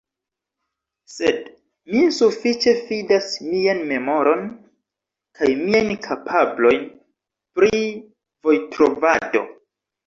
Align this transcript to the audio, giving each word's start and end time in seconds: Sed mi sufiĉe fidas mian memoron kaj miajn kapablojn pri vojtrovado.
Sed 1.15 1.35
mi 1.95 2.01
sufiĉe 2.21 2.73
fidas 2.87 3.29
mian 3.51 3.83
memoron 3.93 4.43
kaj 5.41 5.51
miajn 5.61 5.93
kapablojn 6.09 6.91
pri 7.61 7.87
vojtrovado. 8.51 9.49